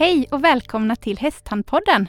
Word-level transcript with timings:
Hej 0.00 0.26
och 0.30 0.44
välkomna 0.44 0.96
till 0.96 1.18
Hästtandpodden. 1.18 2.08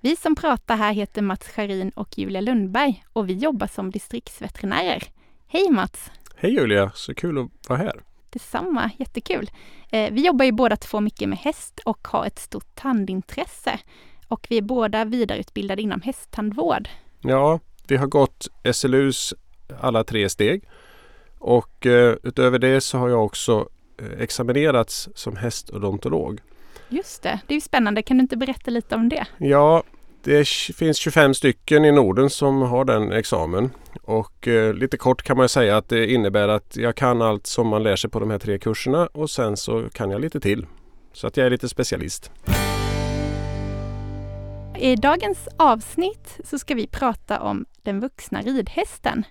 Vi 0.00 0.16
som 0.16 0.34
pratar 0.34 0.76
här 0.76 0.92
heter 0.92 1.22
Mats 1.22 1.48
Scharin 1.48 1.90
och 1.90 2.18
Julia 2.18 2.40
Lundberg 2.40 3.04
och 3.12 3.28
vi 3.28 3.32
jobbar 3.32 3.66
som 3.66 3.90
distriktsveterinärer. 3.90 5.02
Hej 5.46 5.70
Mats! 5.70 6.10
Hej 6.36 6.54
Julia, 6.54 6.90
så 6.94 7.14
kul 7.14 7.38
att 7.38 7.68
vara 7.68 7.78
här. 7.78 8.00
Detsamma, 8.30 8.90
jättekul. 8.98 9.50
Eh, 9.90 10.12
vi 10.12 10.26
jobbar 10.26 10.44
ju 10.44 10.52
båda 10.52 10.76
två 10.76 11.00
mycket 11.00 11.28
med 11.28 11.38
häst 11.38 11.80
och 11.84 12.08
har 12.08 12.26
ett 12.26 12.38
stort 12.38 12.74
tandintresse. 12.74 13.78
Och 14.28 14.46
vi 14.50 14.58
är 14.58 14.62
båda 14.62 15.04
vidareutbildade 15.04 15.82
inom 15.82 16.00
hästtandvård. 16.00 16.88
Ja, 17.20 17.60
vi 17.88 17.96
har 17.96 18.06
gått 18.06 18.48
SLUs 18.72 19.34
alla 19.80 20.04
tre 20.04 20.28
steg. 20.28 20.68
Och 21.38 21.86
eh, 21.86 22.16
utöver 22.22 22.58
det 22.58 22.80
så 22.80 22.98
har 22.98 23.08
jag 23.08 23.24
också 23.24 23.68
eh, 23.98 24.20
examinerats 24.20 25.08
som 25.14 25.36
hästodontolog. 25.36 26.40
Just 26.90 27.22
det, 27.22 27.40
det 27.46 27.54
är 27.54 27.56
ju 27.56 27.60
spännande. 27.60 28.02
Kan 28.02 28.16
du 28.16 28.20
inte 28.20 28.36
berätta 28.36 28.70
lite 28.70 28.94
om 28.94 29.08
det? 29.08 29.26
Ja, 29.38 29.82
det 30.22 30.48
finns 30.48 30.98
25 30.98 31.34
stycken 31.34 31.84
i 31.84 31.92
Norden 31.92 32.30
som 32.30 32.62
har 32.62 32.84
den 32.84 33.12
examen. 33.12 33.70
Och 34.02 34.48
eh, 34.48 34.74
lite 34.74 34.96
kort 34.96 35.22
kan 35.22 35.36
man 35.36 35.48
säga 35.48 35.76
att 35.76 35.88
det 35.88 36.12
innebär 36.12 36.48
att 36.48 36.76
jag 36.76 36.94
kan 36.94 37.22
allt 37.22 37.46
som 37.46 37.68
man 37.68 37.82
lär 37.82 37.96
sig 37.96 38.10
på 38.10 38.20
de 38.20 38.30
här 38.30 38.38
tre 38.38 38.58
kurserna 38.58 39.06
och 39.06 39.30
sen 39.30 39.56
så 39.56 39.88
kan 39.92 40.10
jag 40.10 40.20
lite 40.20 40.40
till. 40.40 40.66
Så 41.12 41.26
att 41.26 41.36
jag 41.36 41.46
är 41.46 41.50
lite 41.50 41.68
specialist. 41.68 42.30
I 44.78 44.96
dagens 44.96 45.48
avsnitt 45.56 46.38
så 46.44 46.58
ska 46.58 46.74
vi 46.74 46.86
prata 46.86 47.40
om 47.40 47.64
den 47.82 48.00
vuxna 48.00 48.42
ridhästen. 48.42 49.24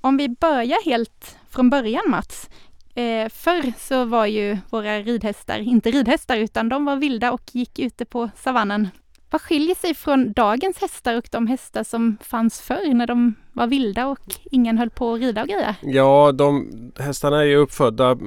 Om 0.00 0.16
vi 0.16 0.28
börjar 0.28 0.84
helt 0.84 1.36
från 1.50 1.70
början 1.70 2.10
Mats. 2.10 2.50
Eh, 2.96 3.28
förr 3.28 3.72
så 3.78 4.04
var 4.04 4.26
ju 4.26 4.58
våra 4.70 5.00
ridhästar 5.00 5.58
inte 5.58 5.90
ridhästar 5.90 6.36
utan 6.36 6.68
de 6.68 6.84
var 6.84 6.96
vilda 6.96 7.32
och 7.32 7.42
gick 7.52 7.78
ute 7.78 8.04
på 8.04 8.30
savannen. 8.36 8.88
Vad 9.30 9.42
skiljer 9.42 9.74
sig 9.74 9.94
från 9.94 10.32
dagens 10.32 10.78
hästar 10.78 11.16
och 11.16 11.28
de 11.30 11.46
hästar 11.46 11.84
som 11.84 12.16
fanns 12.20 12.60
förr 12.60 12.94
när 12.94 13.06
de 13.06 13.34
var 13.52 13.66
vilda 13.66 14.06
och 14.06 14.34
ingen 14.50 14.78
höll 14.78 14.90
på 14.90 15.14
att 15.14 15.20
rida 15.20 15.42
och 15.42 15.48
greja? 15.48 15.76
Ja, 15.82 16.32
de 16.32 16.70
hästarna 16.98 17.40
är 17.40 17.44
ju 17.44 17.56
uppfödda 17.56 18.18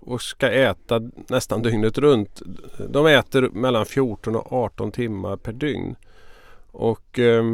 och 0.00 0.22
ska 0.22 0.50
äta 0.50 1.00
nästan 1.28 1.62
dygnet 1.62 1.98
runt. 1.98 2.42
De 2.88 3.06
äter 3.06 3.48
mellan 3.52 3.86
14 3.86 4.36
och 4.36 4.52
18 4.52 4.92
timmar 4.92 5.36
per 5.36 5.52
dygn. 5.52 5.96
Och 6.70 7.18
eh, 7.18 7.44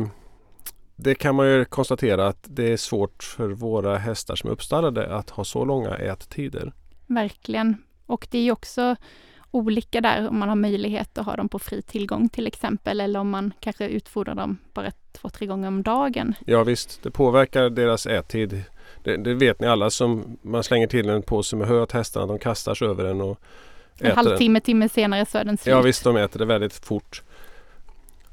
det 0.97 1.15
kan 1.15 1.35
man 1.35 1.47
ju 1.47 1.65
konstatera 1.65 2.27
att 2.27 2.39
det 2.43 2.73
är 2.73 2.77
svårt 2.77 3.23
för 3.23 3.49
våra 3.49 3.99
hästar 3.99 4.37
som 4.37 4.51
är 4.51 4.55
uppstallade 4.55 5.17
att 5.17 5.31
ha 5.31 5.45
så 5.45 5.65
långa 5.65 5.97
ättider. 5.97 6.73
Verkligen. 7.07 7.77
Och 8.07 8.27
det 8.31 8.39
är 8.39 8.43
ju 8.43 8.53
också 8.53 8.97
olika 9.51 10.01
där 10.01 10.29
om 10.29 10.39
man 10.39 10.49
har 10.49 10.57
möjlighet 10.57 11.19
att 11.19 11.27
ha 11.27 11.37
dem 11.37 11.49
på 11.49 11.59
fri 11.59 11.83
tillgång 11.83 12.29
till 12.29 12.47
exempel 12.47 13.01
eller 13.01 13.21
om 13.21 13.31
man 13.31 13.53
kanske 13.61 13.89
utfodrar 13.89 14.35
dem 14.35 14.59
bara 14.73 14.91
två, 15.13 15.29
tre 15.29 15.47
gånger 15.47 15.69
om 15.69 15.83
dagen. 15.83 16.35
Ja 16.47 16.65
visst, 16.65 17.03
det 17.03 17.11
påverkar 17.11 17.71
deras 17.71 18.07
ättid. 18.07 18.63
Det, 19.05 19.17
det 19.17 19.35
vet 19.35 19.61
ni 19.61 19.67
alla 19.67 19.91
som 19.91 20.39
man 20.43 20.63
slänger 20.63 20.87
till 20.87 21.09
en 21.09 21.23
påse 21.23 21.57
med 21.57 21.69
hö 21.69 21.81
åt 21.81 21.93
hästarna, 21.93 22.27
de 22.27 22.39
kastar 22.39 22.75
sig 22.75 22.89
över 22.89 23.05
den 23.05 23.21
och 23.21 23.41
En 23.99 24.17
halvtimme, 24.17 24.61
timme 24.61 24.89
senare 24.89 25.27
så 25.27 25.39
är 25.39 25.45
den 25.45 25.57
slut. 25.57 25.73
Ja 25.73 25.81
visst, 25.81 26.05
de 26.05 26.17
äter 26.17 26.39
det 26.39 26.45
väldigt 26.45 26.85
fort. 26.85 27.23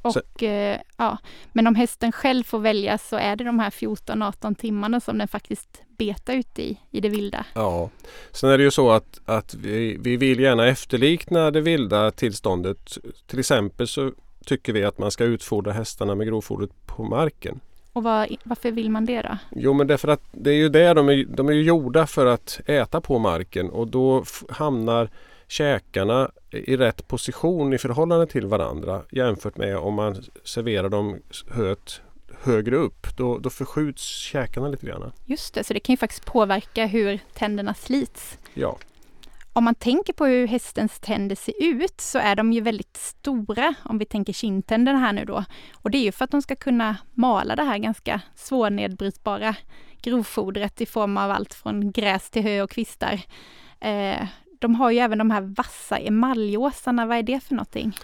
Och, 0.01 0.43
eh, 0.43 0.79
ja, 0.97 1.17
men 1.53 1.67
om 1.67 1.75
hästen 1.75 2.11
själv 2.11 2.43
får 2.43 2.59
välja 2.59 2.97
så 2.97 3.15
är 3.15 3.35
det 3.35 3.43
de 3.43 3.59
här 3.59 3.69
14-18 3.69 4.55
timmarna 4.55 4.99
som 4.99 5.17
den 5.17 5.27
faktiskt 5.27 5.81
betar 5.97 6.33
ute 6.33 6.61
i, 6.61 6.77
i 6.91 6.99
det 6.99 7.09
vilda. 7.09 7.45
Ja, 7.53 7.89
sen 8.31 8.49
är 8.49 8.57
det 8.57 8.63
ju 8.63 8.71
så 8.71 8.91
att, 8.91 9.19
att 9.25 9.53
vi, 9.53 9.97
vi 9.99 10.17
vill 10.17 10.39
gärna 10.39 10.67
efterlikna 10.67 11.51
det 11.51 11.61
vilda 11.61 12.11
tillståndet. 12.11 12.97
Till 13.27 13.39
exempel 13.39 13.87
så 13.87 14.11
tycker 14.45 14.73
vi 14.73 14.83
att 14.83 14.97
man 14.97 15.11
ska 15.11 15.23
utfodra 15.23 15.71
hästarna 15.71 16.15
med 16.15 16.27
grovfodret 16.27 16.71
på 16.85 17.03
marken. 17.03 17.59
Och 17.93 18.03
var, 18.03 18.27
varför 18.43 18.71
vill 18.71 18.89
man 18.89 19.05
det 19.05 19.21
då? 19.21 19.37
Jo 19.55 19.73
men 19.73 19.87
därför 19.87 20.07
att 20.07 20.21
det 20.31 20.49
är 20.49 20.55
ju 20.55 20.69
det 20.69 20.93
de 20.93 21.09
är, 21.09 21.25
de 21.25 21.49
är 21.49 21.53
gjorda 21.53 22.07
för 22.07 22.25
att 22.25 22.59
äta 22.65 23.01
på 23.01 23.19
marken 23.19 23.69
och 23.69 23.87
då 23.87 24.23
hamnar 24.49 25.09
käkarna 25.51 26.31
i 26.51 26.77
rätt 26.77 27.07
position 27.07 27.73
i 27.73 27.77
förhållande 27.77 28.27
till 28.27 28.45
varandra 28.45 29.01
jämfört 29.11 29.57
med 29.57 29.77
om 29.77 29.93
man 29.93 30.23
serverar 30.43 30.89
dem 30.89 31.21
höet 31.49 32.01
högre 32.43 32.75
upp. 32.75 33.07
Då, 33.17 33.37
då 33.37 33.49
förskjuts 33.49 34.03
käkarna 34.03 34.67
lite 34.67 34.85
grann. 34.85 35.11
Just 35.25 35.53
det, 35.53 35.63
så 35.63 35.73
det 35.73 35.79
kan 35.79 35.93
ju 35.93 35.97
faktiskt 35.97 36.25
påverka 36.25 36.85
hur 36.85 37.19
tänderna 37.33 37.73
slits. 37.73 38.37
Ja. 38.53 38.77
Om 39.53 39.63
man 39.63 39.75
tänker 39.75 40.13
på 40.13 40.25
hur 40.25 40.47
hästens 40.47 40.99
tänder 40.99 41.35
ser 41.35 41.53
ut 41.63 42.01
så 42.01 42.19
är 42.19 42.35
de 42.35 42.53
ju 42.53 42.61
väldigt 42.61 42.97
stora 42.97 43.73
om 43.83 43.97
vi 43.97 44.05
tänker 44.05 44.33
kindtänderna 44.33 44.99
här 44.99 45.13
nu 45.13 45.25
då. 45.25 45.43
Och 45.73 45.91
det 45.91 45.97
är 45.97 46.03
ju 46.03 46.11
för 46.11 46.25
att 46.25 46.31
de 46.31 46.41
ska 46.41 46.55
kunna 46.55 46.97
mala 47.13 47.55
det 47.55 47.63
här 47.63 47.77
ganska 47.77 48.21
svårnedbrytbara 48.35 49.55
grovfodret 50.01 50.81
i 50.81 50.85
form 50.85 51.17
av 51.17 51.31
allt 51.31 51.53
från 51.53 51.91
gräs 51.91 52.29
till 52.29 52.43
hö 52.43 52.61
och 52.61 52.69
kvistar. 52.69 53.21
Eh, 53.79 54.27
de 54.61 54.75
har 54.75 54.91
ju 54.91 54.99
även 54.99 55.17
de 55.17 55.31
här 55.31 55.41
vassa 55.41 55.97
emaljåsarna. 55.97 57.05
Vad 57.05 57.17
är 57.17 57.23
det 57.23 57.43
för 57.43 57.55
någonting? 57.55 57.97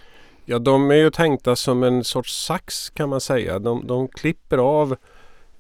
Ja, 0.46 0.60
de 0.60 0.92
är 0.92 0.96
ju 0.96 1.10
tänkta 1.10 1.56
som 1.56 1.84
en 1.84 2.04
sorts 2.04 2.46
sax 2.46 2.90
kan 2.90 3.10
man 3.10 3.22
säga. 3.22 3.60
De, 3.60 3.88
de 3.88 4.08
klipper 4.08 4.58
av 4.58 4.96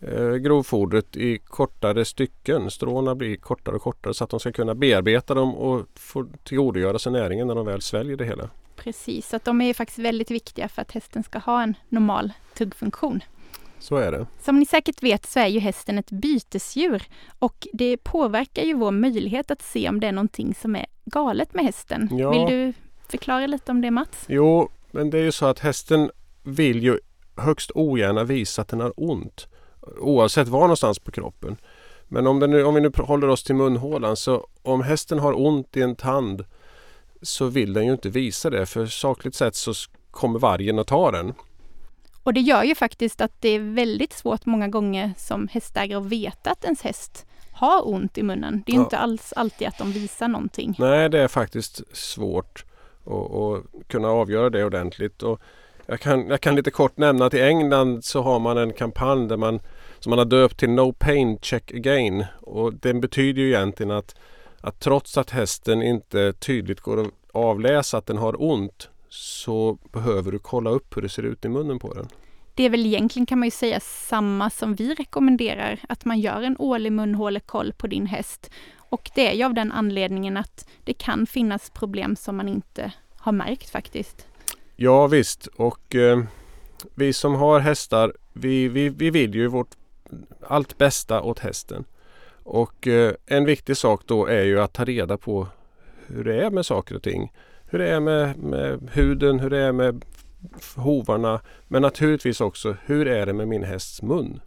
eh, 0.01 0.33
grovfodret 0.33 1.15
i 1.15 1.37
kortare 1.37 2.05
stycken. 2.05 2.71
Stråna 2.71 3.15
blir 3.15 3.37
kortare 3.37 3.75
och 3.75 3.81
kortare 3.81 4.13
så 4.13 4.23
att 4.23 4.29
de 4.29 4.39
ska 4.39 4.51
kunna 4.51 4.75
bearbeta 4.75 5.33
dem 5.33 5.55
och 5.55 5.85
få 5.95 6.25
tillgodogöra 6.43 6.99
sig 6.99 7.11
näringen 7.11 7.47
när 7.47 7.55
de 7.55 7.65
väl 7.65 7.81
sväljer 7.81 8.17
det 8.17 8.25
hela. 8.25 8.49
Precis, 8.75 9.29
så 9.29 9.35
att 9.35 9.45
de 9.45 9.61
är 9.61 9.73
faktiskt 9.73 9.99
väldigt 9.99 10.31
viktiga 10.31 10.69
för 10.69 10.81
att 10.81 10.91
hästen 10.91 11.23
ska 11.23 11.39
ha 11.39 11.63
en 11.63 11.73
normal 11.89 12.33
tuggfunktion. 12.53 13.21
Så 13.79 13.95
är 13.95 14.11
det. 14.11 14.27
Som 14.39 14.59
ni 14.59 14.65
säkert 14.65 15.03
vet 15.03 15.25
så 15.25 15.39
är 15.39 15.47
ju 15.47 15.59
hästen 15.59 15.97
ett 15.97 16.11
bytesdjur 16.11 17.03
och 17.39 17.67
det 17.73 17.97
påverkar 17.97 18.63
ju 18.63 18.73
vår 18.73 18.91
möjlighet 18.91 19.51
att 19.51 19.61
se 19.61 19.89
om 19.89 19.99
det 19.99 20.07
är 20.07 20.11
någonting 20.11 20.55
som 20.55 20.75
är 20.75 20.85
galet 21.05 21.53
med 21.53 21.65
hästen. 21.65 22.09
Ja. 22.11 22.31
Vill 22.31 22.57
du 22.57 22.73
förklara 23.07 23.47
lite 23.47 23.71
om 23.71 23.81
det 23.81 23.91
Mats? 23.91 24.25
Jo, 24.27 24.69
men 24.91 25.09
det 25.09 25.17
är 25.17 25.23
ju 25.23 25.31
så 25.31 25.45
att 25.45 25.59
hästen 25.59 26.11
vill 26.43 26.83
ju 26.83 26.99
högst 27.35 27.71
ogärna 27.75 28.23
visa 28.23 28.61
att 28.61 28.67
den 28.67 28.79
har 28.79 28.93
ont. 28.97 29.47
Oavsett 29.99 30.47
var 30.47 30.61
någonstans 30.61 30.99
på 30.99 31.11
kroppen. 31.11 31.57
Men 32.07 32.27
om, 32.27 32.39
nu, 32.39 32.63
om 32.63 32.75
vi 32.75 32.81
nu 32.81 32.91
håller 32.97 33.27
oss 33.27 33.43
till 33.43 33.55
munhålan 33.55 34.17
så 34.17 34.47
om 34.61 34.81
hästen 34.81 35.19
har 35.19 35.41
ont 35.45 35.77
i 35.77 35.81
en 35.81 35.95
tand 35.95 36.45
så 37.21 37.45
vill 37.45 37.73
den 37.73 37.85
ju 37.85 37.91
inte 37.91 38.09
visa 38.09 38.49
det 38.49 38.65
för 38.65 38.85
sakligt 38.85 39.35
sett 39.35 39.55
så 39.55 39.73
kommer 40.11 40.39
vargen 40.39 40.79
att 40.79 40.87
ta 40.87 41.11
den. 41.11 41.33
Och 42.27 42.33
det 42.33 42.41
gör 42.41 42.63
ju 42.63 42.75
faktiskt 42.75 43.21
att 43.21 43.31
det 43.39 43.49
är 43.49 43.59
väldigt 43.59 44.13
svårt 44.13 44.45
många 44.45 44.67
gånger 44.67 45.13
som 45.17 45.47
hästägare 45.47 45.99
att 45.99 46.05
veta 46.05 46.51
att 46.51 46.63
ens 46.63 46.81
häst 46.81 47.25
har 47.51 47.87
ont 47.87 48.17
i 48.17 48.23
munnen. 48.23 48.63
Det 48.65 48.71
är 48.71 48.75
ja. 48.75 48.81
inte 48.81 48.97
alls 48.97 49.33
alltid 49.35 49.67
att 49.67 49.77
de 49.77 49.91
visar 49.91 50.27
någonting. 50.27 50.75
Nej, 50.79 51.09
det 51.09 51.19
är 51.19 51.27
faktiskt 51.27 51.95
svårt 51.95 52.65
att 53.05 53.87
kunna 53.87 54.07
avgöra 54.07 54.49
det 54.49 54.65
ordentligt. 54.65 55.23
Och 55.23 55.41
jag, 55.85 55.99
kan, 55.99 56.27
jag 56.27 56.41
kan 56.41 56.55
lite 56.55 56.71
kort 56.71 56.97
nämna 56.97 57.25
att 57.25 57.33
i 57.33 57.41
England 57.41 58.05
så 58.05 58.21
har 58.21 58.39
man 58.39 58.57
en 58.57 58.73
kampanj 58.73 59.27
där 59.27 59.37
man, 59.37 59.59
som 59.99 60.09
man 60.09 60.19
har 60.19 60.25
döpt 60.25 60.59
till 60.59 60.69
No 60.69 60.93
Pain 60.93 61.39
Check 61.41 61.73
Again. 61.73 62.25
Och 62.41 62.73
den 62.73 63.01
betyder 63.01 63.41
ju 63.41 63.47
egentligen 63.47 63.91
att, 63.91 64.15
att 64.61 64.79
trots 64.79 65.17
att 65.17 65.29
hästen 65.29 65.83
inte 65.83 66.33
tydligt 66.33 66.81
går 66.81 67.01
att 67.01 67.11
avläsa 67.31 67.97
att 67.97 68.05
den 68.05 68.17
har 68.17 68.41
ont 68.41 68.89
så 69.09 69.77
behöver 69.91 70.31
du 70.31 70.39
kolla 70.39 70.69
upp 70.69 70.97
hur 70.97 71.01
det 71.01 71.09
ser 71.09 71.23
ut 71.23 71.45
i 71.45 71.49
munnen 71.49 71.79
på 71.79 71.93
den. 71.93 72.07
Det 72.57 72.63
är 72.63 72.69
väl 72.69 72.85
egentligen 72.85 73.25
kan 73.25 73.39
man 73.39 73.47
ju 73.47 73.51
säga 73.51 73.79
samma 73.79 74.49
som 74.49 74.75
vi 74.75 74.93
rekommenderar, 74.93 75.79
att 75.89 76.05
man 76.05 76.19
gör 76.19 76.41
en 76.41 76.55
årlig 76.59 76.91
munhålekoll 76.91 77.73
på 77.73 77.87
din 77.87 78.05
häst. 78.05 78.51
Och 78.77 79.09
det 79.15 79.27
är 79.27 79.33
ju 79.33 79.43
av 79.43 79.53
den 79.53 79.71
anledningen 79.71 80.37
att 80.37 80.67
det 80.83 80.93
kan 80.93 81.25
finnas 81.25 81.69
problem 81.69 82.15
som 82.15 82.37
man 82.37 82.47
inte 82.47 82.91
har 83.15 83.31
märkt 83.31 83.69
faktiskt. 83.69 84.27
Ja 84.75 85.07
visst 85.07 85.47
och 85.47 85.95
eh, 85.95 86.23
vi 86.95 87.13
som 87.13 87.35
har 87.35 87.59
hästar, 87.59 88.13
vi, 88.33 88.67
vi, 88.67 88.89
vi 88.89 89.09
vill 89.09 89.35
ju 89.35 89.47
vårt 89.47 89.75
allt 90.47 90.77
bästa 90.77 91.21
åt 91.21 91.39
hästen. 91.39 91.85
Och 92.43 92.87
eh, 92.87 93.13
en 93.25 93.45
viktig 93.45 93.77
sak 93.77 94.01
då 94.05 94.25
är 94.25 94.43
ju 94.43 94.59
att 94.59 94.73
ta 94.73 94.85
reda 94.85 95.17
på 95.17 95.47
hur 96.07 96.23
det 96.23 96.45
är 96.45 96.49
med 96.49 96.65
saker 96.65 96.95
och 96.95 97.03
ting 97.03 97.31
hur 97.69 97.79
det 97.79 97.89
är 97.89 97.99
med, 97.99 98.37
med 98.37 98.89
huden, 98.93 99.39
hur 99.39 99.49
det 99.49 99.57
är 99.57 99.71
med 99.71 100.05
hovarna 100.75 101.41
men 101.67 101.81
naturligtvis 101.81 102.41
också 102.41 102.75
hur 102.85 103.07
är 103.07 103.25
det 103.25 103.33
med 103.33 103.47
min 103.47 103.63
hästs 103.63 104.01
mun. 104.01 104.39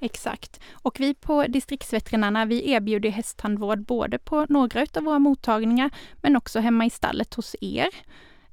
Exakt. 0.00 0.60
Och 0.72 1.00
vi 1.00 1.14
på 1.14 1.46
distriktsveterinärerna 1.48 2.44
vi 2.44 2.70
erbjuder 2.70 3.10
hästtandvård 3.10 3.84
både 3.84 4.18
på 4.18 4.46
några 4.48 4.86
av 4.94 5.02
våra 5.02 5.18
mottagningar 5.18 5.90
men 6.16 6.36
också 6.36 6.60
hemma 6.60 6.86
i 6.86 6.90
stallet 6.90 7.34
hos 7.34 7.56
er. 7.60 7.88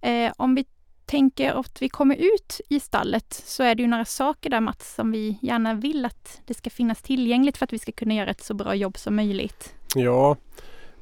Eh, 0.02 0.32
om 0.38 0.56
vi 0.56 0.66
tänker 1.06 1.60
att 1.60 1.82
vi 1.82 1.90
kommer 1.90 2.16
ut 2.16 2.62
i 2.70 2.80
stallet 2.80 3.34
så 3.34 3.64
är 3.64 3.76
det 3.76 3.82
ju 3.82 3.88
några 3.88 4.06
saker 4.06 4.50
där 4.50 4.60
Mats 4.60 4.96
som 4.96 5.12
vi 5.12 5.38
gärna 5.42 5.74
vill 5.74 6.06
att 6.06 6.42
det 6.46 6.54
ska 6.54 6.70
finnas 6.70 7.02
tillgängligt 7.02 7.58
för 7.58 7.64
att 7.66 7.74
vi 7.74 7.80
ska 7.80 7.92
kunna 7.92 8.14
göra 8.14 8.30
ett 8.30 8.44
så 8.44 8.54
bra 8.54 8.76
jobb 8.76 8.98
som 8.98 9.16
möjligt. 9.16 9.74
Ja, 9.96 10.38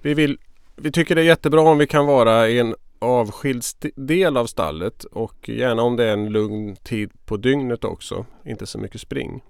vi, 0.01 0.13
vill, 0.13 0.37
vi 0.75 0.91
tycker 0.91 1.15
det 1.15 1.21
är 1.21 1.25
jättebra 1.25 1.61
om 1.61 1.77
vi 1.77 1.87
kan 1.87 2.05
vara 2.05 2.49
i 2.49 2.59
en 2.59 2.75
avskild 3.03 3.63
del 3.95 4.37
av 4.37 4.45
stallet 4.45 5.03
och 5.03 5.49
gärna 5.49 5.81
om 5.81 5.95
det 5.95 6.05
är 6.05 6.13
en 6.13 6.29
lugn 6.29 6.75
tid 6.75 7.11
på 7.25 7.37
dygnet 7.37 7.83
också. 7.83 8.25
Inte 8.45 8.65
så 8.65 8.79
mycket 8.79 9.01
spring. 9.01 9.43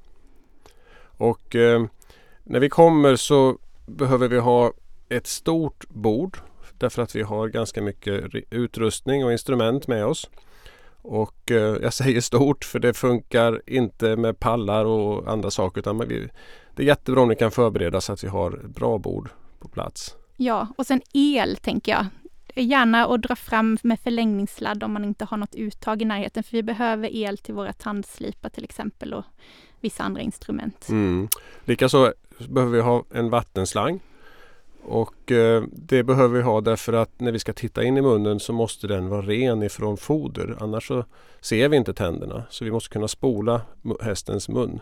Och 1.18 1.56
eh, 1.56 1.86
när 2.44 2.60
vi 2.60 2.70
kommer 2.70 3.16
så 3.16 3.58
behöver 3.86 4.28
vi 4.28 4.40
ha 4.40 4.74
ett 5.10 5.28
stort 5.28 5.90
bord 5.90 6.38
därför 6.78 7.02
att 7.02 7.16
vi 7.16 7.22
har 7.22 7.48
ganska 7.48 7.82
mycket 7.82 8.24
utrustning 8.50 9.26
och 9.26 9.32
instrument 9.32 9.88
med 9.88 10.06
oss. 10.06 10.30
Och 11.02 11.52
eh, 11.52 11.78
jag 11.82 11.94
säger 11.94 12.22
stort 12.22 12.66
för 12.66 12.80
det 12.80 12.94
funkar 12.94 13.62
inte 13.68 14.16
med 14.16 14.40
pallar 14.40 14.86
och 14.86 15.32
andra 15.32 15.52
saker 15.52 15.80
utan 15.80 16.08
vi, 16.08 16.30
det 16.76 16.84
är 16.84 16.88
jättebra 16.88 17.22
om 17.22 17.30
ni 17.30 17.36
kan 17.36 17.52
förbereda 17.52 18.02
så 18.02 18.14
att 18.14 18.24
vi 18.24 18.28
har 18.28 18.52
ett 18.52 18.76
bra 18.76 18.98
bord 18.98 19.30
på 19.60 19.68
plats. 19.68 20.16
Ja, 20.38 20.68
och 20.78 20.86
sen 20.86 21.02
el 21.14 21.58
tänker 21.58 21.92
jag. 21.92 22.06
Gärna 22.56 23.06
att 23.06 23.22
dra 23.22 23.36
fram 23.36 23.78
med 23.84 24.00
förlängningssladd 24.00 24.84
om 24.84 24.94
man 24.94 25.04
inte 25.04 25.26
har 25.26 25.38
något 25.38 25.56
uttag 25.56 26.02
i 26.02 26.06
närheten. 26.06 26.44
För 26.44 26.52
vi 26.52 26.64
behöver 26.64 27.10
el 27.16 27.38
till 27.38 27.54
våra 27.54 27.74
tandslipar 27.74 28.50
till 28.50 28.64
exempel 28.64 29.14
och 29.14 29.26
vissa 29.80 30.04
andra 30.04 30.22
instrument. 30.22 30.90
Mm. 30.90 31.28
Likaså 31.66 32.14
behöver 32.50 32.74
vi 32.74 32.82
ha 32.82 33.04
en 33.14 33.30
vattenslang. 33.30 34.00
Och 34.86 35.32
eh, 35.32 35.64
det 35.72 36.04
behöver 36.04 36.38
vi 36.38 36.44
ha 36.44 36.62
därför 36.62 36.94
att 36.94 37.20
när 37.20 37.32
vi 37.32 37.40
ska 37.40 37.54
titta 37.54 37.84
in 37.84 37.98
i 37.98 38.02
munnen 38.02 38.40
så 38.40 38.54
måste 38.54 38.88
den 38.88 39.10
vara 39.10 39.22
ren 39.22 39.64
ifrån 39.64 39.98
foder. 39.98 40.58
Annars 40.60 40.88
så 40.88 41.06
ser 41.42 41.70
vi 41.70 41.78
inte 41.78 41.94
tänderna. 41.94 42.44
Så 42.50 42.66
vi 42.66 42.72
måste 42.72 42.90
kunna 42.90 43.08
spola 43.08 43.62
hästens 44.02 44.50
mun. 44.50 44.80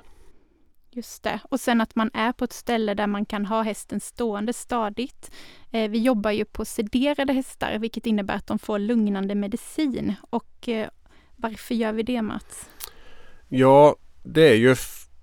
Just 0.94 1.24
det. 1.24 1.40
Och 1.50 1.60
sen 1.60 1.82
att 1.82 1.96
man 1.96 2.12
är 2.14 2.32
på 2.32 2.44
ett 2.44 2.54
ställe 2.54 2.94
där 2.94 3.08
man 3.08 3.26
kan 3.26 3.46
ha 3.46 3.62
hästen 3.62 4.00
stående 4.00 4.54
stadigt. 4.54 5.32
Eh, 5.72 5.90
vi 5.90 6.00
jobbar 6.00 6.32
ju 6.32 6.46
på 6.46 6.66
sederade 6.66 7.34
hästar, 7.34 7.80
vilket 7.80 8.06
innebär 8.06 8.36
att 8.36 8.48
de 8.48 8.60
får 8.60 8.80
lugnande 8.80 9.36
medicin. 9.36 10.14
Och 10.30 10.70
eh, 10.70 10.90
varför 11.36 11.76
gör 11.76 11.94
vi 11.94 12.04
det 12.04 12.22
Mats? 12.22 12.70
Ja, 13.48 13.96
det 14.24 14.50
är 14.50 14.56
ju 14.56 14.76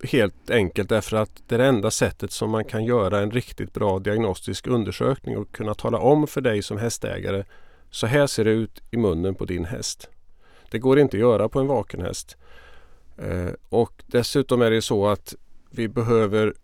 helt 0.03 0.51
enkelt 0.51 0.89
därför 0.89 1.17
att 1.17 1.43
det 1.47 1.55
är 1.55 1.59
det 1.59 1.67
enda 1.67 1.91
sättet 1.91 2.33
som 2.33 2.51
man 2.51 2.65
kan 2.65 2.85
göra 2.85 3.21
en 3.21 3.31
riktigt 3.31 3.75
bra 3.75 3.99
diagnostisk 3.99 4.67
undersökning 4.67 5.39
och 5.39 5.53
kunna 5.53 5.75
tala 5.75 5.99
om 5.99 6.27
för 6.27 6.41
dig 6.41 6.63
som 6.63 6.79
hästägare 6.79 7.45
så 7.91 8.07
här 8.07 8.27
ser 8.27 8.45
det 8.45 8.51
ut 8.51 8.83
i 8.91 8.97
munnen 8.97 9.35
på 9.35 9.45
din 9.45 9.65
häst. 9.65 10.09
Det 10.71 10.79
går 10.79 10.99
inte 10.99 11.17
att 11.17 11.21
göra 11.21 11.49
på 11.49 11.61
en 11.61 11.67
vaken 11.67 12.01
häst. 12.01 12.37
Eh, 13.19 13.53
och 13.69 14.03
dessutom 14.07 14.63
är 14.63 14.71
det 14.71 14.83
så 14.83 15.09
att 15.09 15.35
vi 15.71 15.89
behöver 15.89 16.55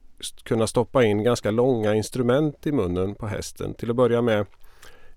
kunna 0.43 0.67
stoppa 0.67 1.05
in 1.05 1.23
ganska 1.23 1.51
långa 1.51 1.95
instrument 1.95 2.67
i 2.67 2.73
munnen 2.73 3.15
på 3.15 3.27
hästen. 3.27 3.75
Till 3.75 3.91
att 3.91 3.97
börja 3.97 4.23
med 4.23 4.47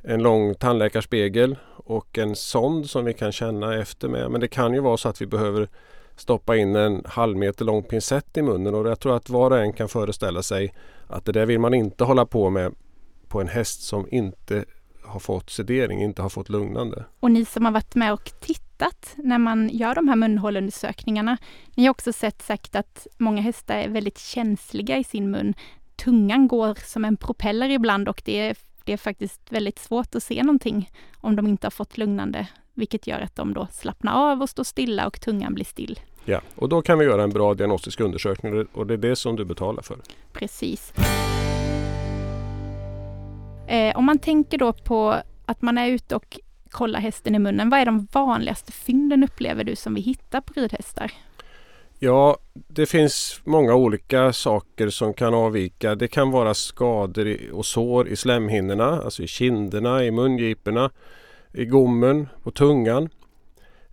en 0.01 0.23
lång 0.23 0.55
tandläkarspegel 0.55 1.55
och 1.75 2.17
en 2.17 2.35
sond 2.35 2.89
som 2.89 3.05
vi 3.05 3.13
kan 3.13 3.31
känna 3.31 3.75
efter 3.75 4.07
med. 4.07 4.31
Men 4.31 4.41
det 4.41 4.47
kan 4.47 4.73
ju 4.73 4.79
vara 4.79 4.97
så 4.97 5.09
att 5.09 5.21
vi 5.21 5.25
behöver 5.25 5.67
stoppa 6.15 6.55
in 6.55 6.75
en 6.75 7.01
halv 7.05 7.37
meter 7.37 7.65
lång 7.65 7.83
pincett 7.83 8.37
i 8.37 8.41
munnen 8.41 8.75
och 8.75 8.87
jag 8.87 8.99
tror 8.99 9.15
att 9.15 9.29
var 9.29 9.51
och 9.51 9.57
en 9.57 9.73
kan 9.73 9.89
föreställa 9.89 10.43
sig 10.43 10.73
att 11.07 11.25
det 11.25 11.31
där 11.31 11.45
vill 11.45 11.59
man 11.59 11.73
inte 11.73 12.03
hålla 12.03 12.25
på 12.25 12.49
med 12.49 12.73
på 13.27 13.41
en 13.41 13.47
häst 13.47 13.81
som 13.81 14.07
inte 14.11 14.65
har 15.03 15.19
fått 15.19 15.49
sedering, 15.49 16.01
inte 16.01 16.21
har 16.21 16.29
fått 16.29 16.49
lugnande. 16.49 17.05
Och 17.19 17.31
ni 17.31 17.45
som 17.45 17.65
har 17.65 17.71
varit 17.71 17.95
med 17.95 18.13
och 18.13 18.31
tittat 18.39 18.66
när 19.15 19.37
man 19.37 19.69
gör 19.69 19.95
de 19.95 20.07
här 20.07 20.15
munhålundersökningarna, 20.15 21.37
ni 21.75 21.83
har 21.83 21.91
också 21.91 22.13
sett 22.13 22.41
säkert 22.41 22.75
att 22.75 23.07
många 23.17 23.41
hästar 23.41 23.75
är 23.75 23.89
väldigt 23.89 24.17
känsliga 24.17 24.97
i 24.97 25.03
sin 25.03 25.31
mun. 25.31 25.53
Tungan 25.95 26.47
går 26.47 26.77
som 26.85 27.05
en 27.05 27.17
propeller 27.17 27.69
ibland 27.69 28.09
och 28.09 28.21
det 28.25 28.39
är, 28.39 28.57
det 28.83 28.93
är 28.93 28.97
faktiskt 28.97 29.41
väldigt 29.49 29.79
svårt 29.79 30.15
att 30.15 30.23
se 30.23 30.43
någonting 30.43 30.89
om 31.17 31.35
de 31.35 31.47
inte 31.47 31.65
har 31.65 31.71
fått 31.71 31.97
lugnande, 31.97 32.47
vilket 32.73 33.07
gör 33.07 33.19
att 33.19 33.35
de 33.35 33.53
då 33.53 33.67
slappnar 33.71 34.13
av 34.31 34.41
och 34.41 34.49
står 34.49 34.63
stilla 34.63 35.07
och 35.07 35.21
tungan 35.21 35.53
blir 35.53 35.65
still. 35.65 35.99
Ja, 36.25 36.41
och 36.55 36.69
då 36.69 36.81
kan 36.81 36.99
vi 36.99 37.05
göra 37.05 37.23
en 37.23 37.29
bra 37.29 37.53
diagnostisk 37.53 37.99
undersökning 37.99 38.65
och 38.73 38.87
det 38.87 38.93
är 38.93 38.97
det 38.97 39.15
som 39.15 39.35
du 39.35 39.45
betalar 39.45 39.81
för. 39.81 39.97
Precis. 40.33 40.93
Eh, 43.67 43.97
om 43.97 44.05
man 44.05 44.19
tänker 44.19 44.57
då 44.57 44.73
på 44.73 45.15
att 45.45 45.61
man 45.61 45.77
är 45.77 45.87
ute 45.87 46.15
och 46.15 46.39
kolla 46.71 46.99
hästen 46.99 47.35
i 47.35 47.39
munnen, 47.39 47.69
vad 47.69 47.79
är 47.79 47.85
de 47.85 48.07
vanligaste 48.11 48.71
fynden 48.71 49.23
upplever 49.23 49.63
du 49.63 49.75
som 49.75 49.93
vi 49.93 50.01
hittar 50.01 50.41
på 50.41 50.53
ridhästar? 50.55 51.11
Ja, 51.99 52.37
det 52.53 52.85
finns 52.85 53.41
många 53.43 53.75
olika 53.75 54.33
saker 54.33 54.89
som 54.89 55.13
kan 55.13 55.33
avvika. 55.33 55.95
Det 55.95 56.07
kan 56.07 56.31
vara 56.31 56.53
skador 56.53 57.37
och 57.53 57.65
sår 57.65 58.07
i 58.07 58.15
slemhinnorna, 58.15 59.01
alltså 59.01 59.23
i 59.23 59.27
kinderna, 59.27 60.03
i 60.03 60.11
mungiporna, 60.11 60.91
i 61.53 61.65
gommen, 61.65 62.29
på 62.43 62.51
tungan. 62.51 63.09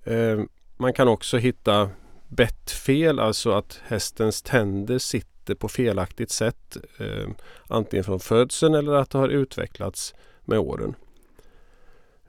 Eh, 0.04 0.40
man 0.76 0.92
kan 0.92 1.08
också 1.08 1.36
hitta 1.36 1.90
bettfel, 2.28 3.20
alltså 3.20 3.52
att 3.52 3.80
hästens 3.86 4.42
tänder 4.42 4.98
sitter 4.98 5.54
på 5.54 5.68
felaktigt 5.68 6.30
sätt. 6.30 6.76
Eh, 6.98 7.28
antingen 7.68 8.04
från 8.04 8.20
födseln 8.20 8.74
eller 8.74 8.92
att 8.92 9.10
det 9.10 9.18
har 9.18 9.28
utvecklats 9.28 10.14
med 10.44 10.58
åren. 10.58 10.94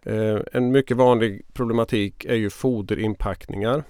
Eh, 0.05 0.39
en 0.53 0.71
mycket 0.71 0.97
vanlig 0.97 1.41
problematik 1.53 2.25
är 2.25 2.35
ju 2.35 2.49
foderinpackningar 2.49 3.83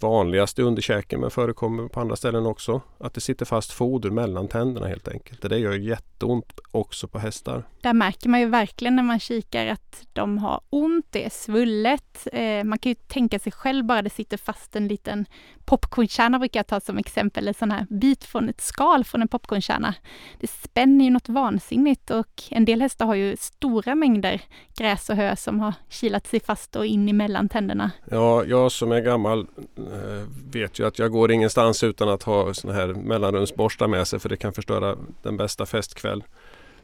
vanligast 0.00 0.58
i 0.58 0.62
underkäken 0.62 1.20
men 1.20 1.30
förekommer 1.30 1.88
på 1.88 2.00
andra 2.00 2.16
ställen 2.16 2.46
också. 2.46 2.80
Att 2.98 3.14
det 3.14 3.20
sitter 3.20 3.44
fast 3.44 3.72
foder 3.72 4.10
mellan 4.10 4.48
tänderna 4.48 4.86
helt 4.86 5.08
enkelt. 5.08 5.42
Det 5.42 5.48
där 5.48 5.56
gör 5.56 5.72
jätteont 5.72 6.60
också 6.70 7.08
på 7.08 7.18
hästar. 7.18 7.64
Där 7.80 7.92
märker 7.92 8.28
man 8.28 8.40
ju 8.40 8.46
verkligen 8.46 8.96
när 8.96 9.02
man 9.02 9.20
kikar 9.20 9.66
att 9.66 10.06
de 10.12 10.38
har 10.38 10.60
ont, 10.70 11.06
det 11.10 11.24
är 11.24 11.30
svullet. 11.30 12.28
Eh, 12.32 12.64
man 12.64 12.78
kan 12.78 12.90
ju 12.90 12.94
tänka 12.94 13.38
sig 13.38 13.52
själv 13.52 13.84
bara 13.84 14.02
det 14.02 14.10
sitter 14.10 14.36
fast 14.36 14.76
en 14.76 14.88
liten 14.88 15.26
popcornkärna 15.64 16.38
brukar 16.38 16.58
jag 16.60 16.66
ta 16.66 16.80
som 16.80 16.98
exempel, 16.98 17.48
en 17.48 17.54
sån 17.54 17.70
här 17.70 17.86
bit 17.90 18.24
från 18.24 18.48
ett 18.48 18.60
skal 18.60 19.04
från 19.04 19.22
en 19.22 19.28
popcornkärna. 19.28 19.94
Det 20.40 20.50
spänner 20.50 21.04
ju 21.04 21.10
något 21.10 21.28
vansinnigt 21.28 22.10
och 22.10 22.42
en 22.50 22.64
del 22.64 22.82
hästar 22.82 23.06
har 23.06 23.14
ju 23.14 23.36
stora 23.36 23.94
mängder 23.94 24.40
gräs 24.78 25.10
och 25.10 25.16
hö 25.16 25.36
som 25.36 25.60
har 25.60 25.74
kilat 25.88 26.26
sig 26.26 26.40
fast 26.40 26.76
och 26.76 26.86
in 26.86 27.08
emellan 27.08 27.48
tänderna. 27.48 27.90
Ja, 28.10 28.44
jag 28.44 28.72
som 28.72 28.92
är 28.92 29.00
gammal 29.00 29.46
eh, 29.76 30.28
vet 30.52 30.78
ju 30.78 30.86
att 30.86 30.98
jag 30.98 31.12
går 31.12 31.32
ingenstans 31.32 31.82
utan 31.82 32.08
att 32.08 32.22
ha 32.22 32.54
såna 32.54 32.72
här 32.72 32.86
mellanrumsborstar 32.86 33.88
med 33.88 34.08
sig 34.08 34.18
för 34.18 34.28
det 34.28 34.36
kan 34.36 34.52
förstöra 34.52 34.96
den 35.22 35.36
bästa 35.36 35.66
festkväll. 35.66 36.24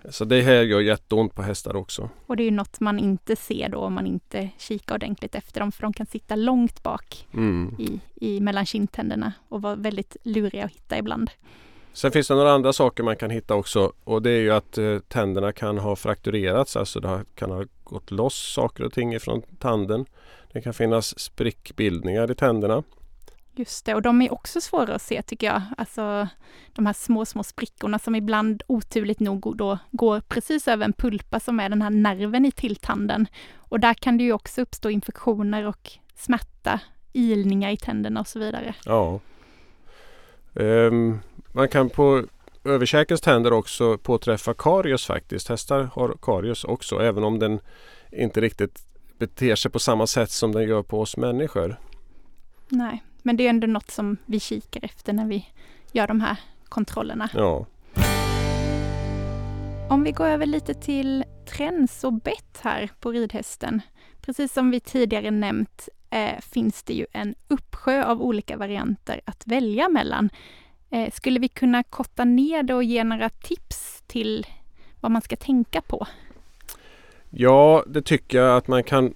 Så 0.09 0.25
det 0.25 0.43
här 0.43 0.63
gör 0.63 0.81
jätteont 0.81 1.35
på 1.35 1.43
hästar 1.43 1.77
också. 1.77 2.09
Och 2.27 2.37
det 2.37 2.43
är 2.43 2.45
ju 2.45 2.51
något 2.51 2.81
man 2.81 2.99
inte 2.99 3.37
ser 3.37 3.69
då 3.69 3.79
om 3.79 3.93
man 3.95 4.07
inte 4.07 4.49
kikar 4.59 4.95
ordentligt 4.95 5.35
efter 5.35 5.61
dem, 5.61 5.73
för 5.73 5.83
de 5.83 5.93
kan 5.93 6.07
sitta 6.07 6.37
långt 6.37 6.83
bak 6.83 7.27
Mm. 7.35 7.75
i, 7.79 8.01
i 8.15 8.41
mellan 8.41 8.67
kindtänderna 8.67 9.33
och 9.49 9.63
vara 9.63 9.75
väldigt 9.75 10.17
luriga 10.23 10.65
att 10.65 10.71
hitta 10.71 10.99
ibland. 10.99 11.31
Sen 11.93 12.13
finns 12.13 12.29
det 12.29 12.35
några 12.35 12.53
andra 12.53 12.73
saker 12.73 13.03
man 13.03 13.17
kan 13.17 13.31
hitta 13.31 13.55
också 13.55 13.93
och 14.05 14.23
det 14.23 14.31
är 14.31 14.41
ju 14.41 14.51
att 14.51 14.79
eh, 14.79 14.99
tänderna 14.99 15.53
kan 15.53 15.79
ha 15.79 15.97
frakturerats, 15.97 16.77
alltså 16.77 17.01
det 17.01 17.25
kan 17.35 17.51
ha 17.51 17.65
gått 17.85 18.11
loss 18.11 18.53
saker 18.55 18.85
och 18.85 18.93
ting 18.93 19.15
ifrån 19.15 19.43
tanden. 19.59 20.05
Det 20.53 20.61
kan 20.61 20.75
finnas 20.75 21.19
sprickbildningar 21.21 22.31
i 22.31 22.35
tänderna. 22.35 22.83
Just 23.61 23.85
det, 23.85 23.95
och 23.95 24.03
de 24.03 24.23
är 24.23 24.33
också 24.33 24.61
svåra 24.61 24.95
att 24.95 25.03
se 25.03 25.23
tycker 25.23 25.47
jag. 25.47 25.63
Alltså 25.77 26.29
de 26.73 26.87
här 26.87 26.93
små, 26.93 27.25
små 27.25 27.43
sprickorna 27.43 27.99
som 27.99 28.15
ibland 28.15 28.63
oturligt 28.67 29.21
nog 29.21 29.57
då 29.57 29.79
går 29.91 30.21
precis 30.21 30.69
över 30.69 30.85
en 30.85 30.93
pulpa 30.93 31.41
som 31.41 31.61
är 31.61 31.69
den 31.69 31.83
här 31.83 31.91
nerven 31.91 32.45
i 32.45 32.53
tilltanden. 32.53 33.27
Och 33.57 33.81
där 33.81 33.95
kan 33.95 34.19
det 34.19 34.25
ju 34.25 34.33
också 34.33 34.63
uppstå 34.63 34.91
infektioner 34.91 35.67
och 35.67 35.91
smärta, 36.15 36.81
ilningar 37.13 37.71
i 37.71 37.77
tänderna 37.77 38.21
och 38.21 38.29
så 38.29 38.39
vidare. 38.39 38.75
Ja. 38.85 39.21
Ehm, 40.55 41.19
man 41.53 41.69
kan 41.69 41.91
på 41.91 42.25
överkäkens 42.65 43.21
tänder 43.21 43.53
också 43.53 43.99
påträffa 43.99 44.55
karies 44.55 45.07
faktiskt. 45.07 45.49
Hästar 45.49 45.91
har 45.95 46.17
karies 46.23 46.65
också 46.65 47.03
även 47.03 47.25
om 47.25 47.39
den 47.39 47.61
inte 48.13 48.41
riktigt 48.41 48.87
beter 49.19 49.57
sig 49.57 49.71
på 49.71 49.79
samma 49.79 50.07
sätt 50.07 50.31
som 50.31 50.53
den 50.53 50.63
gör 50.63 50.83
på 50.83 51.01
oss 51.01 51.17
människor. 51.17 51.77
Nej, 52.69 53.03
men 53.23 53.37
det 53.37 53.47
är 53.47 53.51
ändå 53.51 53.67
något 53.67 53.91
som 53.91 54.17
vi 54.27 54.41
kikar 54.41 54.85
efter 54.85 55.13
när 55.13 55.27
vi 55.27 55.49
gör 55.93 56.07
de 56.07 56.21
här 56.21 56.37
kontrollerna. 56.69 57.29
Ja. 57.35 57.67
Om 59.91 60.03
vi 60.05 60.13
går 60.13 60.27
över 60.27 60.47
lite 60.47 60.75
till 60.75 61.25
träns 61.47 62.05
och 62.05 62.13
bett 62.13 62.61
här 62.63 62.91
på 63.01 63.13
ridhästen. 63.13 63.81
Precis 64.21 64.53
som 64.53 64.71
vi 64.71 64.81
tidigare 64.81 65.31
nämnt 65.31 65.89
eh, 66.11 66.41
finns 66.41 66.83
det 66.83 66.93
ju 66.93 67.07
en 67.13 67.35
uppsjö 67.49 68.05
av 68.05 68.23
olika 68.23 68.57
varianter 68.57 69.21
att 69.25 69.47
välja 69.47 69.89
mellan. 69.89 70.31
Eh, 70.91 71.11
skulle 71.13 71.41
vi 71.41 71.49
kunna 71.49 71.83
korta 71.83 72.25
ner 72.25 72.63
det 72.63 72.75
och 72.75 72.85
ge 72.85 73.05
några 73.05 73.29
tips 73.29 74.03
till 74.07 74.47
vad 75.01 75.13
man 75.13 75.23
ska 75.23 75.37
tänka 75.37 75.81
på? 75.81 76.07
ja, 77.31 77.85
det 77.87 78.03
tycker 78.03 78.39
jag 78.39 78.57
att 78.57 78.69
man 78.69 78.85
kan 78.85 79.15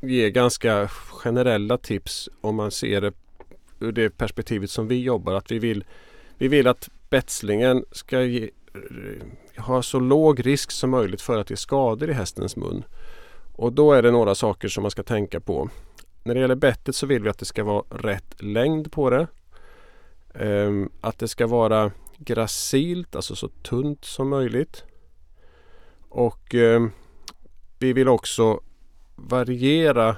ge 0.00 0.30
ganska 0.30 0.88
generella 0.88 1.78
tips 1.78 2.28
om 2.40 2.56
man 2.56 2.70
ser 2.70 3.00
det 3.00 3.12
ur 3.82 3.92
det 3.92 4.10
perspektivet 4.10 4.70
som 4.70 4.88
vi 4.88 5.02
jobbar. 5.02 5.32
Att 5.34 5.50
vi 5.50 5.58
vill, 5.58 5.84
vi 6.38 6.48
vill 6.48 6.66
att 6.66 6.88
betslingen 7.10 7.84
ska 7.92 8.22
ge, 8.22 8.50
eh, 8.74 9.62
ha 9.62 9.82
så 9.82 10.00
låg 10.00 10.46
risk 10.46 10.70
som 10.70 10.90
möjligt 10.90 11.22
för 11.22 11.38
att 11.38 11.50
ge 11.50 11.56
skador 11.56 12.10
i 12.10 12.12
hästens 12.12 12.56
mun. 12.56 12.84
Och 13.52 13.72
då 13.72 13.92
är 13.92 14.02
det 14.02 14.10
några 14.10 14.34
saker 14.34 14.68
som 14.68 14.82
man 14.82 14.90
ska 14.90 15.02
tänka 15.02 15.40
på. 15.40 15.68
När 16.22 16.34
det 16.34 16.40
gäller 16.40 16.54
bettet 16.54 16.96
så 16.96 17.06
vill 17.06 17.22
vi 17.22 17.28
att 17.28 17.38
det 17.38 17.44
ska 17.44 17.64
vara 17.64 17.84
rätt 17.90 18.42
längd 18.42 18.92
på 18.92 19.10
det. 19.10 19.26
Um, 20.34 20.90
att 21.00 21.18
det 21.18 21.28
ska 21.28 21.46
vara 21.46 21.92
gracilt, 22.18 23.16
alltså 23.16 23.36
så 23.36 23.48
tunt 23.48 24.04
som 24.04 24.28
möjligt. 24.28 24.84
Och 26.08 26.54
um, 26.54 26.92
vi 27.78 27.92
vill 27.92 28.08
också 28.08 28.60
variera 29.16 30.16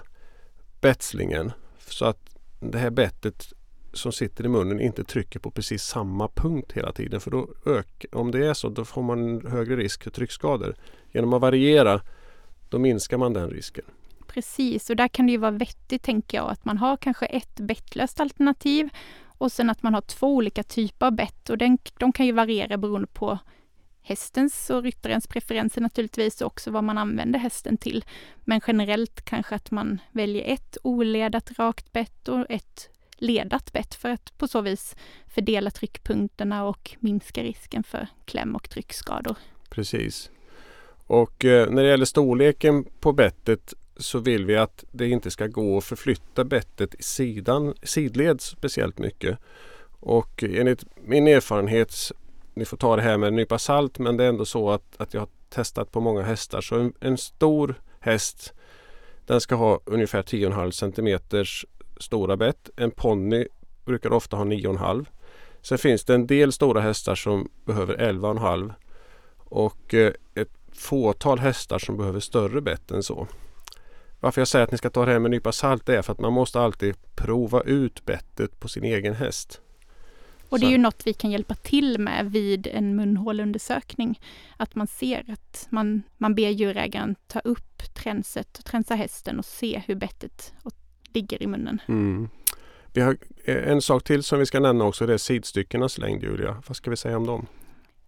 betslingen 0.80 1.52
så 1.88 2.04
att 2.04 2.23
det 2.70 2.78
här 2.78 2.90
bettet 2.90 3.52
som 3.92 4.12
sitter 4.12 4.44
i 4.44 4.48
munnen 4.48 4.80
inte 4.80 5.04
trycker 5.04 5.40
på 5.40 5.50
precis 5.50 5.82
samma 5.82 6.28
punkt 6.28 6.72
hela 6.74 6.92
tiden. 6.92 7.20
För 7.20 7.30
då 7.30 7.48
ök, 7.66 8.04
om 8.12 8.30
det 8.30 8.46
är 8.46 8.54
så 8.54 8.68
då 8.68 8.84
får 8.84 9.02
man 9.02 9.46
högre 9.46 9.76
risk 9.76 10.02
för 10.02 10.10
tryckskador. 10.10 10.74
Genom 11.12 11.32
att 11.32 11.40
variera 11.40 12.00
då 12.68 12.78
minskar 12.78 13.18
man 13.18 13.32
den 13.32 13.50
risken. 13.50 13.84
Precis, 14.26 14.90
och 14.90 14.96
där 14.96 15.08
kan 15.08 15.26
det 15.26 15.32
ju 15.32 15.38
vara 15.38 15.50
vettigt 15.50 16.02
tänker 16.02 16.38
jag 16.38 16.50
att 16.50 16.64
man 16.64 16.78
har 16.78 16.96
kanske 16.96 17.26
ett 17.26 17.60
bettlöst 17.60 18.20
alternativ 18.20 18.88
och 19.24 19.52
sen 19.52 19.70
att 19.70 19.82
man 19.82 19.94
har 19.94 20.00
två 20.00 20.34
olika 20.34 20.62
typer 20.62 21.06
av 21.06 21.12
bett 21.12 21.50
och 21.50 21.58
den, 21.58 21.78
de 21.98 22.12
kan 22.12 22.26
ju 22.26 22.32
variera 22.32 22.76
beroende 22.76 23.06
på 23.06 23.38
hästens 24.04 24.70
och 24.70 24.82
ryttarens 24.82 25.26
preferenser 25.26 25.80
naturligtvis 25.80 26.40
och 26.40 26.46
också 26.46 26.70
vad 26.70 26.84
man 26.84 26.98
använder 26.98 27.38
hästen 27.38 27.76
till. 27.76 28.04
Men 28.44 28.60
generellt 28.66 29.24
kanske 29.24 29.54
att 29.54 29.70
man 29.70 30.00
väljer 30.12 30.54
ett 30.54 30.78
oledat 30.82 31.58
rakt 31.58 31.92
bett 31.92 32.28
och 32.28 32.46
ett 32.48 32.90
ledat 33.16 33.72
bett 33.72 33.94
för 33.94 34.08
att 34.08 34.38
på 34.38 34.48
så 34.48 34.60
vis 34.60 34.96
fördela 35.34 35.70
tryckpunkterna 35.70 36.64
och 36.64 36.96
minska 37.00 37.42
risken 37.42 37.84
för 37.84 38.08
kläm 38.24 38.54
och 38.54 38.70
tryckskador. 38.70 39.36
Precis. 39.70 40.30
Och 41.06 41.44
eh, 41.44 41.70
när 41.70 41.82
det 41.82 41.88
gäller 41.88 42.04
storleken 42.04 42.84
på 43.00 43.12
bettet 43.12 43.74
så 43.96 44.18
vill 44.18 44.46
vi 44.46 44.56
att 44.56 44.84
det 44.90 45.08
inte 45.08 45.30
ska 45.30 45.46
gå 45.46 45.78
att 45.78 45.84
förflytta 45.84 46.44
bettet 46.44 46.94
i 46.94 47.02
sidan, 47.02 47.74
sidled 47.82 48.40
speciellt 48.40 48.98
mycket. 48.98 49.38
Och 50.00 50.42
enligt 50.42 50.84
min 51.06 51.28
erfarenhet, 51.28 52.12
ni 52.54 52.64
får 52.64 52.76
ta 52.76 52.96
det 52.96 53.02
här 53.02 53.18
med 53.18 53.26
en 53.26 53.36
nypa 53.36 53.58
salt, 53.58 53.98
men 53.98 54.16
det 54.16 54.24
är 54.24 54.28
ändå 54.28 54.44
så 54.44 54.70
att, 54.70 54.96
att 54.96 55.14
jag 55.14 55.20
har 55.20 55.28
testat 55.48 55.92
på 55.92 56.00
många 56.00 56.22
hästar. 56.22 56.60
Så 56.60 56.78
en, 56.78 56.92
en 57.00 57.18
stor 57.18 57.74
häst 58.00 58.54
den 59.26 59.40
ska 59.40 59.54
ha 59.54 59.80
ungefär 59.84 60.22
10,5 60.22 60.70
cm 60.70 61.44
stora 62.00 62.36
bett. 62.36 62.70
En 62.76 62.90
ponny 62.90 63.46
brukar 63.84 64.12
ofta 64.12 64.36
ha 64.36 64.44
9,5. 64.44 65.06
Sen 65.62 65.78
finns 65.78 66.04
det 66.04 66.14
en 66.14 66.26
del 66.26 66.52
stora 66.52 66.80
hästar 66.80 67.14
som 67.14 67.50
behöver 67.64 67.96
11,5 67.96 68.72
och 69.38 69.94
eh, 69.94 70.12
ett 70.34 70.52
fåtal 70.72 71.38
hästar 71.38 71.78
som 71.78 71.96
behöver 71.96 72.20
större 72.20 72.60
bett 72.60 72.90
än 72.90 73.02
så. 73.02 73.26
Varför 74.20 74.40
jag 74.40 74.48
och 80.54 80.60
det 80.60 80.66
är 80.66 80.70
ju 80.70 80.78
något 80.78 81.02
vi 81.06 81.12
kan 81.12 81.30
hjälpa 81.30 81.54
till 81.54 81.98
med 81.98 82.32
vid 82.32 82.66
en 82.66 82.96
munhålundersökning. 82.96 84.20
Att 84.56 84.74
man 84.74 84.86
ser 84.86 85.24
att 85.32 85.66
man, 85.70 86.02
man 86.18 86.34
ber 86.34 86.50
djurägaren 86.50 87.14
ta 87.26 87.38
upp 87.38 87.94
tränset 87.94 88.64
tränsa 88.64 88.94
hästen 88.94 89.38
och 89.38 89.44
se 89.44 89.82
hur 89.86 89.94
bettet 89.94 90.52
ligger 91.12 91.42
i 91.42 91.46
munnen. 91.46 91.80
Mm. 91.86 92.28
Vi 92.92 93.00
har 93.00 93.16
en 93.46 93.82
sak 93.82 94.04
till 94.04 94.22
som 94.22 94.38
vi 94.38 94.46
ska 94.46 94.60
nämna 94.60 94.84
också, 94.84 95.06
det 95.06 95.14
är 95.14 95.18
sidstyckenas 95.18 95.98
längd 95.98 96.22
Julia. 96.22 96.62
Vad 96.68 96.76
ska 96.76 96.90
vi 96.90 96.96
säga 96.96 97.16
om 97.16 97.26
dem? 97.26 97.46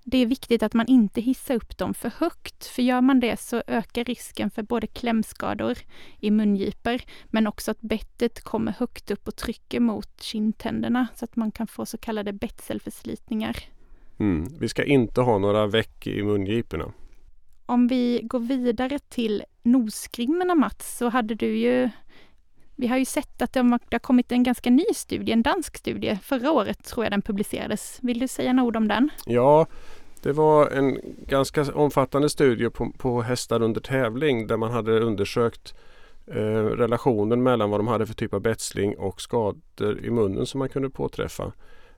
Det 0.09 0.19
är 0.19 0.27
viktigt 0.27 0.63
att 0.63 0.75
man 0.75 0.87
inte 0.87 1.21
hissar 1.21 1.55
upp 1.55 1.79
dem 1.79 1.95
för 1.95 2.11
högt, 2.17 2.67
för 2.67 2.83
gör 2.83 3.01
man 3.01 3.21
det 3.21 3.41
så 3.41 3.63
ökar 3.67 4.05
risken 4.05 4.51
för 4.51 4.63
både 4.63 4.87
klämskador 4.87 5.79
i 6.21 6.31
mungipor, 6.31 7.01
men 7.25 7.47
också 7.47 7.71
att 7.71 7.81
bettet 7.81 8.45
kommer 8.45 8.73
högt 8.73 9.11
upp 9.11 9.29
och 9.29 9.37
trycker 9.37 9.81
mot 9.81 10.23
kindtänderna 10.23 11.07
så 11.15 11.25
att 11.25 11.37
man 11.37 11.51
kan 11.51 11.67
få 11.67 11.87
så 11.87 11.99
kallade 11.99 12.33
betselförslitningar. 12.33 13.57
Mm. 14.19 14.49
Vi 14.61 14.69
ska 14.69 14.85
inte 14.85 15.21
ha 15.21 15.39
några 15.39 15.67
veck 15.67 16.07
i 16.07 16.23
mungiporna. 16.23 16.93
Om 17.67 17.89
vi 17.89 18.21
går 18.23 18.41
vidare 18.41 18.99
till 18.99 19.45
nosgrimmorna 19.63 20.55
Mats, 20.55 20.99
så 20.99 21.09
hade 21.09 21.35
du 21.35 21.57
ju 21.57 21.91
vi 22.77 22.87
har 22.87 22.99
ju 22.99 23.05
sett 23.05 23.43
att 23.43 23.53
det 23.53 23.61
har 23.61 23.99
kommit 23.99 24.33
en 24.33 24.43
ganska 24.43 24.71
ny 24.71 24.85
studie, 24.95 25.33
en 25.33 25.43
dansk 25.43 25.77
studie. 25.77 26.19
Förra 26.23 26.51
året 26.53 26.85
tror 26.85 27.05
jag 27.05 27.13
den 27.13 27.23
publicerades. 27.23 27.99
Vill 28.03 28.19
du 28.19 28.29
säga 28.29 28.53
några 28.53 28.67
ord 28.67 28.77
om 28.77 28.89
den? 28.89 29.11
Ja, 29.27 29.67
det 30.23 30.33
var 30.33 30.71
en 30.71 30.99
ganska 31.27 31.73
omfattande 31.75 32.29
studie 32.29 32.71
på, 32.71 32.93
på 32.99 33.23
hästar 33.23 33.63
under 33.63 33.81
tävling 33.81 34.47
där 34.47 34.57
man 34.57 34.73
hade 34.73 35.01
undersökt 35.01 35.75
eh, 36.27 36.63
relationen 36.63 37.43
mellan 37.43 37.71
vad 37.71 37.81
de 37.81 37.87
hade 37.87 38.07
för 38.07 38.15
typ 38.15 38.35
av 38.35 38.41
betsling 38.41 38.97
och 38.97 39.21
skador 39.21 40.05
i 40.05 40.11
munnen 40.11 40.47
som 40.47 40.59
man 40.59 40.69
kunde 40.69 40.91
påträffa. 40.91 41.53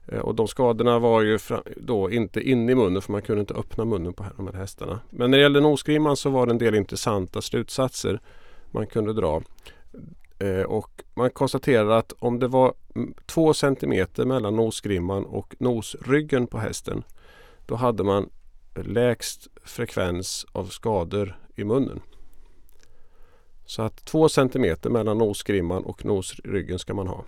Eh, 0.07 0.19
och 0.19 0.35
de 0.35 0.47
skadorna 0.47 0.99
var 0.99 1.21
ju 1.21 1.39
då 1.77 2.11
inte 2.11 2.41
inne 2.41 2.71
i 2.71 2.75
munnen 2.75 3.01
för 3.01 3.11
man 3.11 3.21
kunde 3.21 3.39
inte 3.39 3.53
öppna 3.53 3.85
munnen 3.85 4.13
på 4.13 4.25
de 4.37 4.47
här 4.47 4.53
hästarna. 4.53 4.99
Men 5.09 5.31
när 5.31 5.37
det 5.37 5.41
gällde 5.41 5.61
nosgrimman 5.61 6.17
så 6.17 6.29
var 6.29 6.45
det 6.45 6.51
en 6.51 6.57
del 6.57 6.75
intressanta 6.75 7.41
slutsatser 7.41 8.19
man 8.71 8.87
kunde 8.87 9.13
dra. 9.13 9.41
Eh, 10.39 10.61
och 10.61 11.03
man 11.13 11.29
konstaterar 11.29 11.89
att 11.89 12.13
om 12.19 12.39
det 12.39 12.47
var 12.47 12.73
två 13.25 13.53
centimeter 13.53 14.25
mellan 14.25 14.55
nosgrimman 14.55 15.25
och 15.25 15.55
nosryggen 15.59 16.47
på 16.47 16.57
hästen 16.57 17.03
då 17.65 17.75
hade 17.75 18.03
man 18.03 18.29
lägst 18.75 19.47
frekvens 19.63 20.45
av 20.51 20.65
skador 20.65 21.39
i 21.55 21.63
munnen. 21.63 22.01
Så 23.65 23.81
att 23.81 24.05
två 24.05 24.29
centimeter 24.29 24.89
mellan 24.89 25.17
nosgrimman 25.17 25.83
och 25.83 26.05
nosryggen 26.05 26.79
ska 26.79 26.93
man 26.93 27.07
ha. 27.07 27.25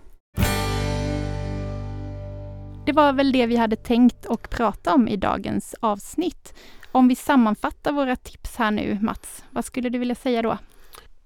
Det 2.86 2.92
var 2.92 3.12
väl 3.12 3.32
det 3.32 3.46
vi 3.46 3.56
hade 3.56 3.76
tänkt 3.76 4.26
och 4.26 4.50
prata 4.50 4.94
om 4.94 5.08
i 5.08 5.16
dagens 5.16 5.74
avsnitt. 5.80 6.54
Om 6.92 7.08
vi 7.08 7.16
sammanfattar 7.16 7.92
våra 7.92 8.16
tips 8.16 8.56
här 8.56 8.70
nu 8.70 8.98
Mats, 9.02 9.44
vad 9.50 9.64
skulle 9.64 9.88
du 9.88 9.98
vilja 9.98 10.14
säga 10.14 10.42
då? 10.42 10.58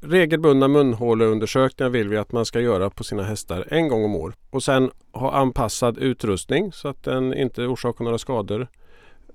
Regelbundna 0.09 0.69
munhåleundersökningar 0.69 1.91
vill 1.91 2.09
vi 2.09 2.17
att 2.17 2.33
man 2.33 2.47
ska 2.47 2.61
göra 2.61 2.91
på 2.91 3.05
sina 3.05 3.23
hästar 3.23 3.67
en 3.71 3.89
gång 3.89 4.05
om 4.05 4.15
år. 4.15 4.35
Och 4.51 4.63
sen 4.63 4.91
ha 5.13 5.33
anpassad 5.33 5.99
utrustning 5.99 6.73
så 6.73 6.89
att 6.89 7.03
den 7.03 7.35
inte 7.35 7.63
orsakar 7.63 8.05
några 8.05 8.19
skador. 8.19 8.69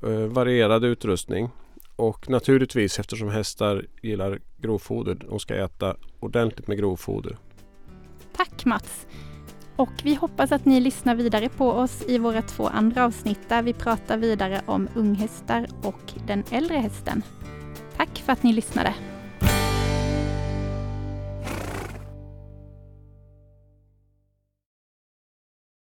Eh, 0.03 0.09
varierad 0.09 0.83
utrustning. 0.85 1.49
Och 1.95 2.29
naturligtvis 2.29 2.99
eftersom 2.99 3.29
hästar 3.29 3.85
gillar 4.01 4.39
grovfoder, 4.57 5.15
de 5.29 5.39
ska 5.39 5.55
äta 5.55 5.95
ordentligt 6.19 6.67
med 6.67 6.77
grovfoder. 6.77 7.37
Tack 8.35 8.65
Mats! 8.65 9.07
Och 9.75 9.93
vi 10.03 10.15
hoppas 10.15 10.51
att 10.51 10.65
ni 10.65 10.79
lyssnar 10.79 11.15
vidare 11.15 11.49
på 11.49 11.71
oss 11.71 12.03
i 12.07 12.17
våra 12.17 12.41
två 12.41 12.67
andra 12.67 13.05
avsnitt 13.05 13.49
där 13.49 13.61
vi 13.61 13.73
pratar 13.73 14.17
vidare 14.17 14.61
om 14.65 14.87
unghästar 14.95 15.67
och 15.83 16.13
den 16.27 16.43
äldre 16.51 16.77
hästen. 16.77 17.21
Tack 17.97 18.23
för 18.25 18.33
att 18.33 18.43
ni 18.43 18.53
lyssnade! 18.53 18.95